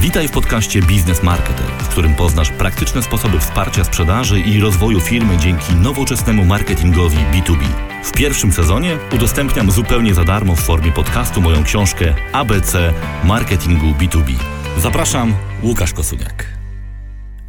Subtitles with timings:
[0.00, 5.38] Witaj w podcaście Biznes Marketer, w którym poznasz praktyczne sposoby wsparcia sprzedaży i rozwoju firmy
[5.38, 7.64] dzięki nowoczesnemu marketingowi B2B.
[8.04, 12.94] W pierwszym sezonie udostępniam zupełnie za darmo w formie podcastu moją książkę ABC
[13.24, 14.34] Marketingu B2B.
[14.78, 16.46] Zapraszam, Łukasz Kosuniak.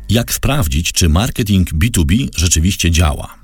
[0.10, 3.41] Jak sprawdzić, czy marketing B2B rzeczywiście działa?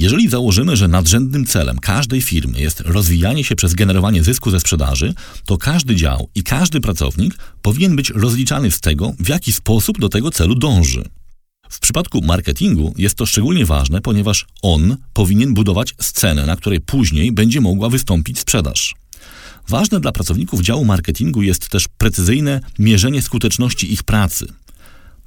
[0.00, 5.14] Jeżeli założymy, że nadrzędnym celem każdej firmy jest rozwijanie się przez generowanie zysku ze sprzedaży,
[5.44, 10.08] to każdy dział i każdy pracownik powinien być rozliczany z tego, w jaki sposób do
[10.08, 11.04] tego celu dąży.
[11.70, 17.32] W przypadku marketingu jest to szczególnie ważne, ponieważ on powinien budować scenę, na której później
[17.32, 18.94] będzie mogła wystąpić sprzedaż.
[19.68, 24.46] Ważne dla pracowników działu marketingu jest też precyzyjne mierzenie skuteczności ich pracy–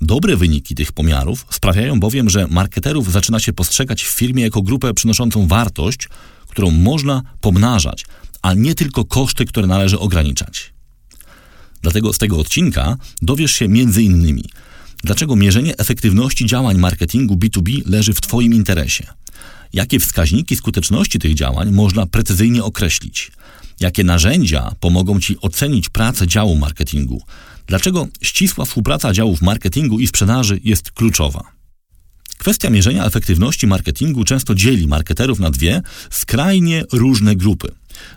[0.05, 4.93] Dobre wyniki tych pomiarów sprawiają bowiem, że marketerów zaczyna się postrzegać w firmie jako grupę
[4.93, 6.09] przynoszącą wartość,
[6.47, 8.05] którą można pomnażać,
[8.41, 10.73] a nie tylko koszty, które należy ograniczać.
[11.81, 14.43] Dlatego z tego odcinka dowiesz się między innymi,
[15.03, 19.07] dlaczego mierzenie efektywności działań marketingu B2B leży w Twoim interesie,
[19.73, 23.31] jakie wskaźniki skuteczności tych działań można precyzyjnie określić,
[23.79, 27.21] jakie narzędzia pomogą Ci ocenić pracę działu marketingu,
[27.67, 31.43] Dlaczego ścisła współpraca działów marketingu i sprzedaży jest kluczowa?
[32.37, 37.71] Kwestia mierzenia efektywności marketingu często dzieli marketerów na dwie skrajnie różne grupy.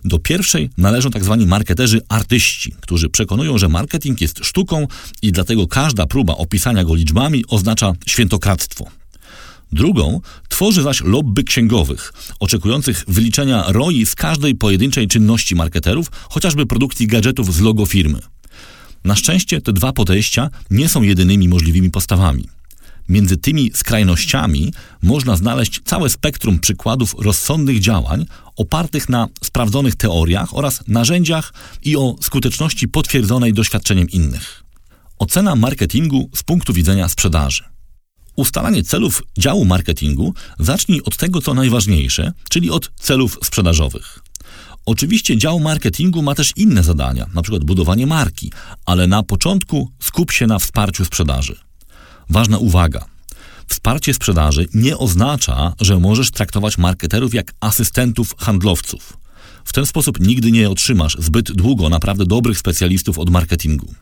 [0.05, 1.37] Do pierwszej należą tzw.
[1.39, 4.87] Tak marketerzy artyści, którzy przekonują, że marketing jest sztuką
[5.23, 8.87] i dlatego każda próba opisania go liczbami oznacza świętokradztwo.
[9.73, 17.07] Drugą tworzy zaś lobby księgowych, oczekujących wyliczenia ROI z każdej pojedynczej czynności marketerów, chociażby produkcji
[17.07, 18.19] gadżetów z logo firmy.
[19.07, 22.49] Na szczęście te dwa podejścia nie są jedynymi możliwymi postawami.
[23.09, 30.89] Między tymi skrajnościami można znaleźć całe spektrum przykładów rozsądnych działań opartych na sprawdzonych teoriach oraz
[30.89, 34.62] narzędziach i o skuteczności potwierdzonej doświadczeniem innych.
[35.19, 37.65] Ocena marketingu z punktu widzenia sprzedaży.
[38.37, 44.25] Ustalanie celów działu marketingu zacznij od tego, co najważniejsze, czyli od celów sprzedażowych.
[44.87, 47.59] Oczywiście dział marketingu ma też inne zadania, np.
[47.61, 48.53] budowanie marki,
[48.87, 51.57] ale na początku skup się na wsparciu sprzedaży.
[52.31, 53.05] Ważna uwaga.
[53.69, 59.19] Wsparcie sprzedaży nie oznacza, że możesz traktować marketerów jak asystentów handlowców.
[59.65, 63.95] W ten sposób nigdy nie otrzymasz zbyt długo naprawdę dobrych specjalistów od marketingu.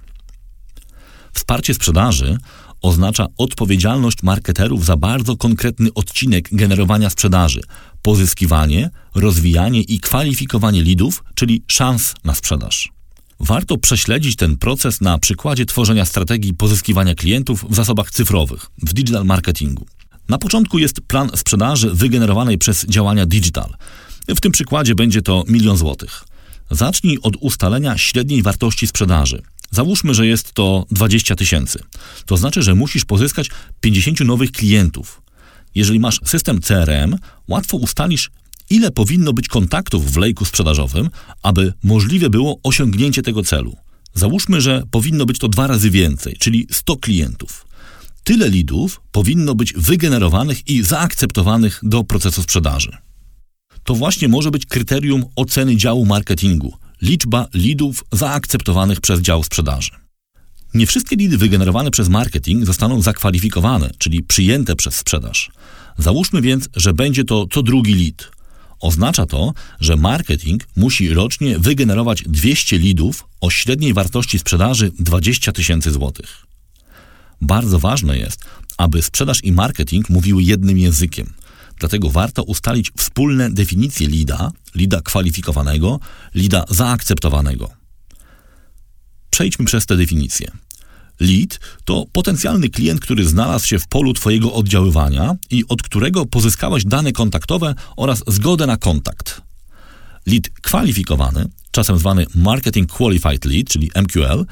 [1.33, 2.39] Wsparcie sprzedaży
[2.83, 7.61] oznacza odpowiedzialność marketerów za bardzo konkretny odcinek generowania sprzedaży,
[8.05, 12.93] pozyskiwanie, rozwijanie i kwalifikowanie lidów, czyli szans na sprzedaż.
[13.41, 19.25] Warto prześledzić ten proces na przykładzie tworzenia strategii pozyskiwania klientów w zasobach cyfrowych, w digital
[19.25, 19.87] marketingu.
[20.29, 23.75] Na początku jest plan sprzedaży wygenerowanej przez działania digital.
[24.29, 26.25] W tym przykładzie będzie to milion złotych.
[26.71, 29.43] Zacznij od ustalenia średniej wartości sprzedaży.
[29.71, 31.79] Załóżmy, że jest to 20 tysięcy.
[32.27, 33.51] To znaczy, że musisz pozyskać
[33.81, 35.24] 50 nowych klientów.
[35.75, 37.17] Jeżeli masz system CRM,
[37.49, 38.31] łatwo ustalisz,
[38.71, 41.11] ile powinno być kontaktów w lejku sprzedażowym,
[41.43, 43.77] aby możliwe było osiągnięcie tego celu.
[44.15, 47.67] Załóżmy, że powinno być to dwa razy więcej, czyli 100 klientów.
[48.25, 52.97] Tyle lidów powinno być wygenerowanych i zaakceptowanych do procesu sprzedaży.
[53.85, 59.91] To właśnie może być kryterium oceny działu marketingu liczba lidów zaakceptowanych przez dział sprzedaży.
[60.75, 65.51] Nie wszystkie lidy wygenerowane przez marketing zostaną zakwalifikowane, czyli przyjęte przez sprzedaż.
[65.99, 68.31] Załóżmy więc, że będzie to co drugi lead.
[68.81, 75.91] Oznacza to, że marketing musi rocznie wygenerować 200 lidów o średniej wartości sprzedaży 20 tysięcy
[75.91, 76.47] złotych.
[77.41, 78.45] Bardzo ważne jest,
[78.77, 81.33] aby sprzedaż i marketing mówiły jednym językiem–
[81.79, 86.01] Dlatego warto ustalić wspólne definicje LIDA, LIDA kwalifikowanego,
[86.35, 87.71] LIDA zaakceptowanego.
[89.31, 90.51] Przejdźmy przez te definicje.
[91.21, 96.85] Lead to potencjalny klient, który znalazł się w polu Twojego oddziaływania i od którego pozyskałeś
[96.85, 99.43] dane kontaktowe oraz zgodę na kontakt.
[100.27, 104.47] Lead kwalifikowany, czasem zwany Marketing Qualified Lead, czyli MQL,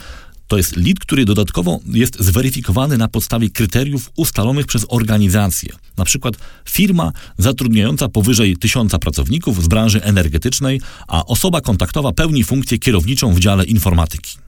[0.53, 5.73] to jest lead, który dodatkowo jest zweryfikowany na podstawie kryteriów ustalonych przez organizację.
[5.97, 6.35] Na przykład
[6.69, 13.41] firma zatrudniająca powyżej tysiąca pracowników z branży energetycznej, a osoba kontaktowa pełni funkcję kierowniczą w
[13.41, 14.39] dziale informatyki.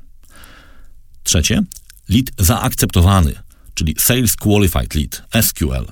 [1.23, 1.63] Trzecie,
[2.09, 3.33] lead zaakceptowany,
[3.75, 5.87] czyli Sales Qualified Lead, SQL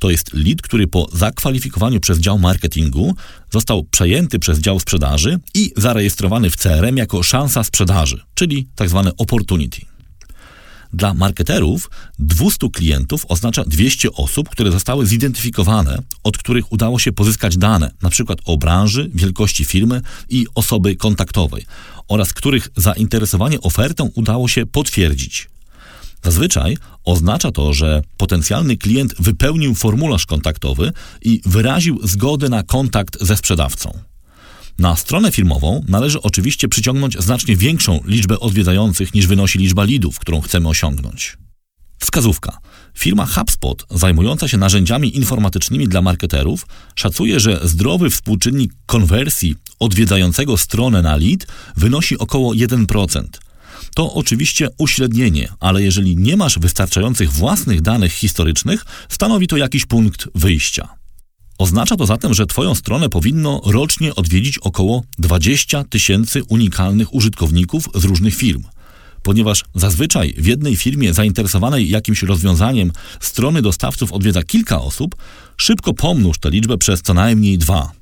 [0.00, 3.14] to jest lead, który po zakwalifikowaniu przez dział marketingu
[3.50, 9.02] został przejęty przez dział sprzedaży i zarejestrowany w CRM jako szansa sprzedaży, czyli tzw.
[9.04, 9.80] Tak opportunity.
[10.92, 17.56] Dla marketerów 200 klientów oznacza 200 osób, które zostały zidentyfikowane, od których udało się pozyskać
[17.56, 18.34] dane, np.
[18.44, 21.66] o branży, wielkości firmy i osoby kontaktowej
[22.08, 25.49] oraz których zainteresowanie ofertą udało się potwierdzić.
[26.24, 33.36] Zazwyczaj oznacza to, że potencjalny klient wypełnił formularz kontaktowy i wyraził zgodę na kontakt ze
[33.36, 33.98] sprzedawcą.
[34.78, 40.40] Na stronę firmową należy oczywiście przyciągnąć znacznie większą liczbę odwiedzających niż wynosi liczba lidów, którą
[40.40, 41.36] chcemy osiągnąć.
[41.98, 42.58] Wskazówka.
[42.98, 51.02] Firma HubSpot, zajmująca się narzędziami informatycznymi dla marketerów, szacuje, że zdrowy współczynnik konwersji odwiedzającego stronę
[51.02, 51.46] na lead
[51.76, 53.24] wynosi około 1%.
[53.94, 60.28] To oczywiście uśrednienie, ale jeżeli nie masz wystarczających własnych danych historycznych, stanowi to jakiś punkt
[60.34, 60.88] wyjścia.
[61.58, 68.04] Oznacza to zatem, że Twoją stronę powinno rocznie odwiedzić około 20 tysięcy unikalnych użytkowników z
[68.04, 68.62] różnych firm.
[69.22, 75.16] Ponieważ zazwyczaj w jednej firmie zainteresowanej jakimś rozwiązaniem strony dostawców odwiedza kilka osób,
[75.56, 77.92] szybko pomnóż tę liczbę przez co najmniej dwa.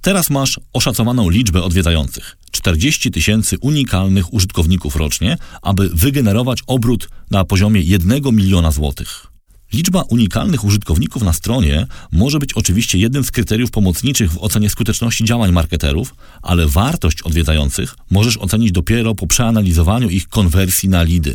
[0.00, 7.80] Teraz masz oszacowaną liczbę odwiedzających 40 tysięcy unikalnych użytkowników rocznie, aby wygenerować obrót na poziomie
[7.80, 9.26] 1 miliona złotych.
[9.72, 15.24] Liczba unikalnych użytkowników na stronie może być oczywiście jednym z kryteriów pomocniczych w ocenie skuteczności
[15.24, 21.34] działań marketerów, ale wartość odwiedzających możesz ocenić dopiero po przeanalizowaniu ich konwersji na lidy.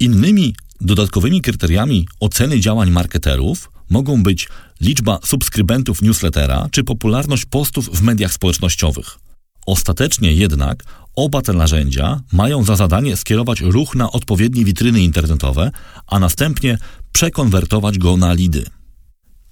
[0.00, 4.48] Innymi dodatkowymi kryteriami oceny działań marketerów mogą być
[4.80, 9.25] liczba subskrybentów newslettera czy popularność postów w mediach społecznościowych.
[9.66, 10.84] Ostatecznie jednak
[11.16, 15.70] oba te narzędzia mają za zadanie skierować ruch na odpowiednie witryny internetowe,
[16.06, 16.78] a następnie
[17.12, 18.64] przekonwertować go na lidy.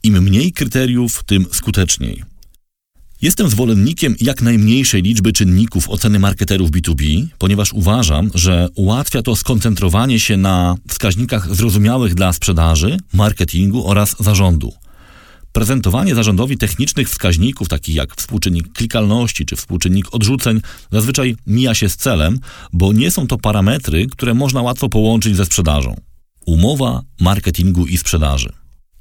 [0.02, 2.22] Im mniej kryteriów, tym skuteczniej.
[3.22, 10.20] Jestem zwolennikiem jak najmniejszej liczby czynników oceny marketerów B2B, ponieważ uważam, że ułatwia to skoncentrowanie
[10.20, 14.72] się na wskaźnikach zrozumiałych dla sprzedaży, marketingu oraz zarządu.
[15.54, 20.60] Prezentowanie zarządowi technicznych wskaźników, takich jak współczynnik klikalności czy współczynnik odrzuceń,
[20.92, 22.40] zazwyczaj mija się z celem,
[22.72, 25.96] bo nie są to parametry, które można łatwo połączyć ze sprzedażą.
[26.46, 28.52] Umowa marketingu i sprzedaży.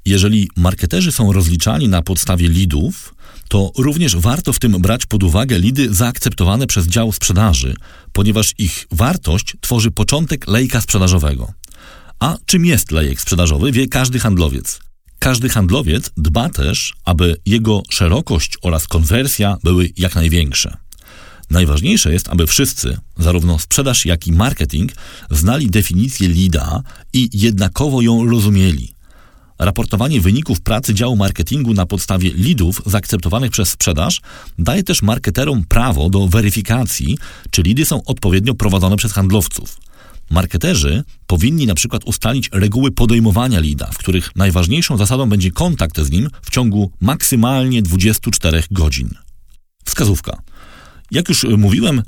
[0.06, 3.14] Jeżeli marketerzy są rozliczani na podstawie lidów,
[3.48, 7.76] to również warto w tym brać pod uwagę lidy zaakceptowane przez dział sprzedaży,
[8.12, 11.52] ponieważ ich wartość tworzy początek lejka sprzedażowego.
[12.18, 14.80] A czym jest lejek sprzedażowy, wie każdy handlowiec.
[15.24, 20.76] Każdy handlowiec dba też, aby jego szerokość oraz konwersja były jak największe.
[21.50, 24.92] Najważniejsze jest, aby wszyscy, zarówno sprzedaż, jak i marketing,
[25.30, 26.82] znali definicję LIDA
[27.12, 28.94] i jednakowo ją rozumieli.
[29.58, 34.20] Raportowanie wyników pracy działu marketingu na podstawie lidów zaakceptowanych przez sprzedaż
[34.58, 37.18] daje też marketerom prawo do weryfikacji,
[37.50, 39.83] czy lidy są odpowiednio prowadzone przez handlowców.
[40.30, 46.10] Marketerzy powinni na przykład ustalić reguły podejmowania lida, w których najważniejszą zasadą będzie kontakt z
[46.10, 49.10] nim w ciągu maksymalnie 24 godzin.
[49.84, 50.42] Wskazówka.
[51.10, 52.02] Jak już mówiłem,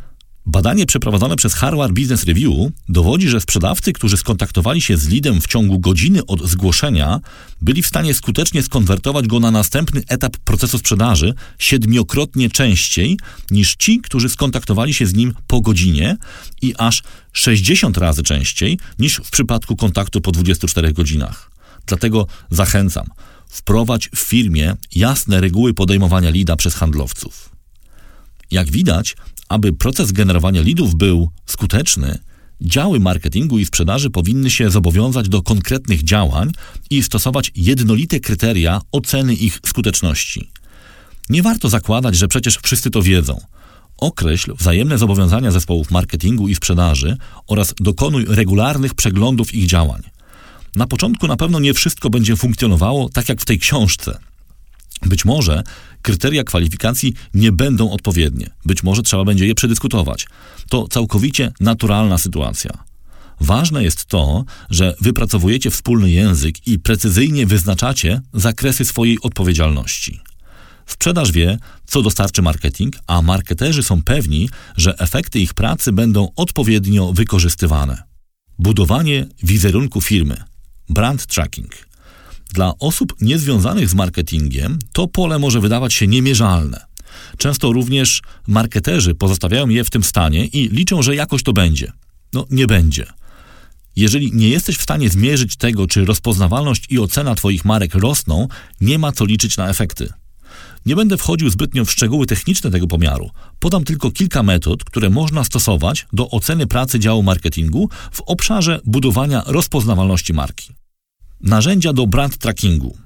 [0.47, 2.55] badanie przeprowadzone przez Harvard Business Review
[2.89, 7.21] dowodzi, że sprzedawcy, którzy skontaktowali się z lidem w ciągu godziny od zgłoszenia,
[7.63, 13.19] byli w stanie skutecznie skonwertować go na następny etap procesu sprzedaży siedmiokrotnie częściej
[13.51, 16.17] niż ci, którzy skontaktowali się z nim po godzinie
[16.63, 17.03] i aż
[17.33, 21.51] 60 razy częściej niż w przypadku kontaktu po 24 godzinach.
[21.87, 23.07] Dlatego zachęcam,
[23.49, 27.51] wprowadź w firmie jasne reguły podejmowania lida przez handlowców.
[28.51, 29.17] Jak widać,
[29.49, 32.19] aby proces generowania lidów był skuteczny,
[32.61, 36.53] działy marketingu i sprzedaży powinny się zobowiązać do konkretnych działań
[36.91, 40.51] i stosować jednolite kryteria oceny ich skuteczności.
[41.29, 43.41] Nie warto zakładać, że przecież wszyscy to wiedzą.
[43.97, 50.03] Określ wzajemne zobowiązania zespołów marketingu i sprzedaży oraz dokonuj regularnych przeglądów ich działań.
[50.77, 54.19] Na początku na pewno nie wszystko będzie funkcjonowało tak jak w tej książce.
[55.07, 55.63] Być może
[56.07, 58.51] kryteria kwalifikacji nie będą odpowiednie.
[58.65, 60.27] Być może trzeba będzie je przedyskutować.
[60.69, 62.85] To całkowicie naturalna sytuacja.
[63.41, 70.21] Ważne jest to, że wypracowujecie wspólny język i precyzyjnie wyznaczacie zakresy swojej odpowiedzialności.
[70.87, 77.13] Sprzedaż wie, co dostarczy marketing, a marketerzy są pewni, że efekty ich pracy będą odpowiednio
[77.13, 78.03] wykorzystywane.
[78.59, 80.37] Budowanie wizerunku firmy.
[80.89, 81.87] Brand tracking.
[82.55, 86.87] Dla osób niezwiązanych z marketingiem to pole może wydawać się niemierzalne.
[87.39, 91.93] Często również marketerzy pozostawiają je w tym stanie i liczą, że jakoś to będzie.
[92.33, 93.07] No, nie będzie.
[93.97, 98.49] Jeżeli nie jesteś w stanie zmierzyć tego, czy rozpoznawalność i ocena Twoich marek rosną,
[98.81, 100.13] nie ma co liczyć na efekty.
[100.87, 103.31] Nie będę wchodził zbytnio w szczegóły techniczne tego pomiaru.
[103.59, 109.43] Podam tylko kilka metod, które można stosować do oceny pracy działu marketingu w obszarze budowania
[109.47, 110.75] rozpoznawalności marki.
[111.41, 112.97] Narzędzia do brand trackingu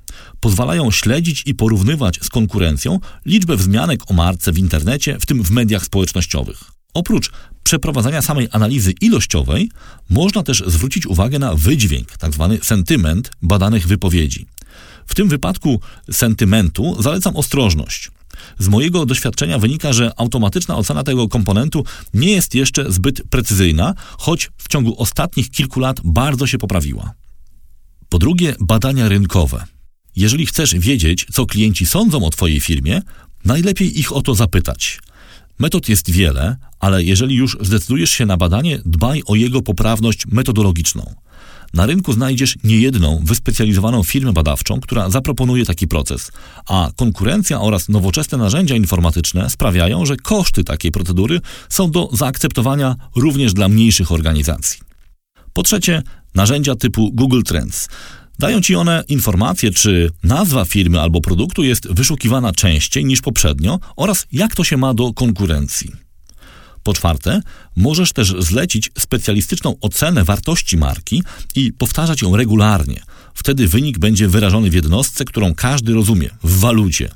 [0.41, 5.51] pozwalają śledzić i porównywać z konkurencją liczbę wzmianek o marce w internecie, w tym w
[5.51, 6.65] mediach społecznościowych.
[6.95, 7.31] Oprócz
[7.63, 9.71] przeprowadzania samej analizy ilościowej
[10.11, 12.49] można też zwrócić uwagę na wydźwięk, tzw.
[12.57, 14.47] Tak sentyment badanych wypowiedzi.
[15.07, 18.11] W tym wypadku sentymentu zalecam ostrożność.
[18.59, 21.85] Z mojego doświadczenia wynika, że automatyczna ocena tego komponentu
[22.15, 27.15] nie jest jeszcze zbyt precyzyjna, choć w ciągu ostatnich kilku lat bardzo się poprawiła.
[28.11, 29.65] Po drugie, badania rynkowe.
[30.17, 33.03] Jeżeli chcesz wiedzieć, co klienci sądzą o Twojej firmie,
[33.45, 35.01] najlepiej ich o to zapytać.
[35.59, 41.15] Metod jest wiele, ale jeżeli już zdecydujesz się na badanie, dbaj o jego poprawność metodologiczną.
[41.75, 46.33] Na rynku znajdziesz niejedną wyspecjalizowaną firmę badawczą, która zaproponuje taki proces,
[46.67, 53.55] a konkurencja oraz nowoczesne narzędzia informatyczne sprawiają, że koszty takiej procedury są do zaakceptowania również
[53.55, 54.81] dla mniejszych organizacji.
[55.53, 56.03] Po trzecie,
[56.35, 57.89] narzędzia typu Google Trends.
[58.39, 64.27] Dają ci one informacje, czy nazwa firmy albo produktu jest wyszukiwana częściej niż poprzednio oraz
[64.33, 65.91] jak to się ma do konkurencji.
[66.83, 67.41] Po czwarte,
[67.77, 71.23] możesz też zlecić specjalistyczną ocenę wartości marki
[71.57, 73.03] i powtarzać ją regularnie.
[73.35, 77.11] Wtedy wynik będzie wyrażony w jednostce, którą każdy rozumie w walucie.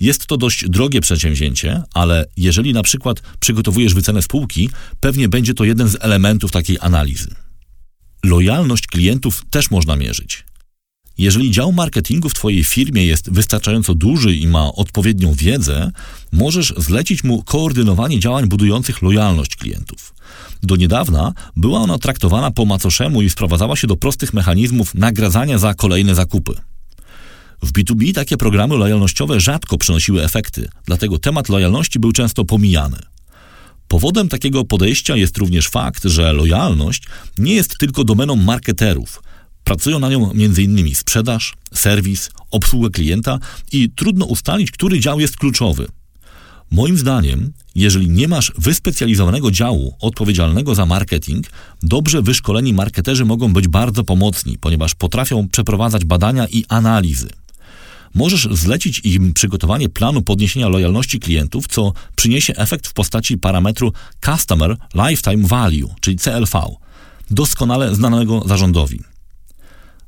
[0.00, 5.64] Jest to dość drogie przedsięwzięcie, ale jeżeli na przykład przygotowujesz wycenę spółki, pewnie będzie to
[5.64, 7.41] jeden z elementów takiej analizy.
[8.24, 10.44] Lojalność klientów też można mierzyć.
[11.18, 15.90] Jeżeli dział marketingu w Twojej firmie jest wystarczająco duży i ma odpowiednią wiedzę,
[16.32, 20.14] możesz zlecić mu koordynowanie działań budujących lojalność klientów.
[20.62, 25.74] Do niedawna była ona traktowana po macoszemu i sprowadzała się do prostych mechanizmów nagradzania za
[25.74, 26.54] kolejne zakupy.
[27.62, 33.11] W B2B takie programy lojalnościowe rzadko przynosiły efekty, dlatego temat lojalności był często pomijany.
[33.92, 37.02] Powodem takiego podejścia jest również fakt, że lojalność
[37.38, 39.22] nie jest tylko domeną marketerów–
[39.64, 40.94] Pracują na nią m.in.
[40.94, 43.38] sprzedaż, serwis, obsługa klienta
[43.72, 45.86] i trudno ustalić, który dział jest kluczowy.
[46.70, 51.46] Moim zdaniem, jeżeli nie masz wyspecjalizowanego działu odpowiedzialnego za marketing,
[51.82, 57.28] dobrze wyszkoleni marketerzy mogą być bardzo pomocni, ponieważ potrafią przeprowadzać badania i analizy.
[58.14, 63.92] Możesz zlecić im przygotowanie planu podniesienia lojalności klientów, co przyniesie efekt w postaci parametru
[64.24, 66.62] Customer Lifetime Value, czyli CLV,
[67.30, 69.00] doskonale znanego zarządowi.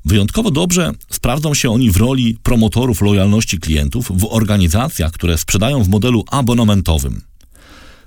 [0.05, 5.89] Wyjątkowo dobrze sprawdzą się oni w roli promotorów lojalności klientów w organizacjach, które sprzedają w
[5.89, 7.23] modelu abonamentowym.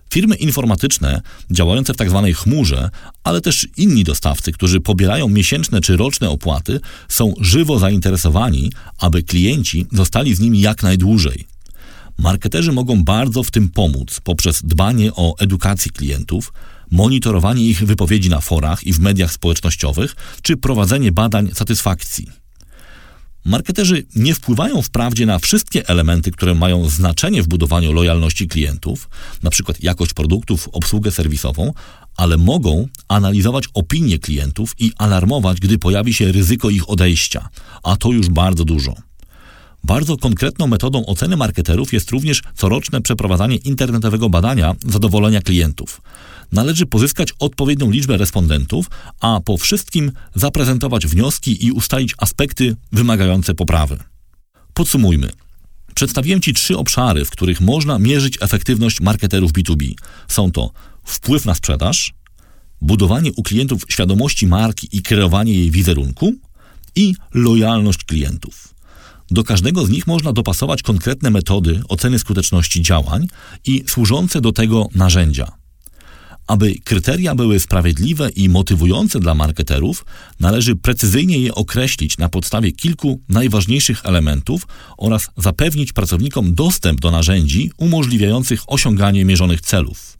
[0.09, 1.21] Firmy informatyczne
[1.51, 2.23] działające w tzw.
[2.25, 2.89] Tak chmurze,
[3.23, 9.85] ale też inni dostawcy, którzy pobierają miesięczne czy roczne opłaty, są żywo zainteresowani, aby klienci
[9.91, 11.47] zostali z nimi jak najdłużej.
[12.17, 16.53] Marketerzy mogą bardzo w tym pomóc poprzez dbanie o edukację klientów,
[16.91, 22.46] monitorowanie ich wypowiedzi na forach i w mediach społecznościowych, czy prowadzenie badań satysfakcji.
[23.47, 29.09] Marketerzy nie wpływają wprawdzie na wszystkie elementy, które mają znaczenie w budowaniu lojalności klientów,
[29.43, 29.73] np.
[29.81, 31.73] jakość produktów, obsługę serwisową,
[32.17, 37.49] ale mogą analizować opinie klientów i alarmować, gdy pojawi się ryzyko ich odejścia,
[37.83, 38.95] a to już bardzo dużo.
[39.83, 46.01] Bardzo konkretną metodą oceny marketerów jest również coroczne przeprowadzanie internetowego badania zadowolenia klientów.
[46.51, 48.89] Należy pozyskać odpowiednią liczbę respondentów,
[49.19, 53.97] a po wszystkim zaprezentować wnioski i ustalić aspekty wymagające poprawy.
[54.73, 55.29] Podsumujmy.
[55.95, 59.93] Przedstawiłem Ci trzy obszary, w których można mierzyć efektywność marketerów B2B.
[60.27, 60.71] Są to
[61.03, 62.13] wpływ na sprzedaż,
[62.81, 66.33] budowanie u klientów świadomości marki i kreowanie jej wizerunku
[66.95, 68.73] i lojalność klientów.
[69.31, 73.27] Do każdego z nich można dopasować konkretne metody oceny skuteczności działań
[73.65, 75.56] i służące do tego narzędzia.
[76.47, 80.05] Aby kryteria były sprawiedliwe i motywujące dla marketerów,
[80.39, 87.71] należy precyzyjnie je określić na podstawie kilku najważniejszych elementów oraz zapewnić pracownikom dostęp do narzędzi
[87.77, 90.17] umożliwiających osiąganie mierzonych celów.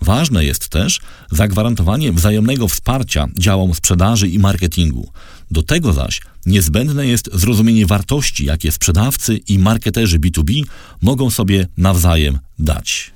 [0.00, 1.00] Ważne jest też
[1.30, 5.12] zagwarantowanie wzajemnego wsparcia działom sprzedaży i marketingu.
[5.50, 10.62] Do tego zaś niezbędne jest zrozumienie wartości, jakie sprzedawcy i marketerzy B2B
[11.02, 13.15] mogą sobie nawzajem dać.